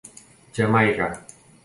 [0.55, 1.07] Jamaica.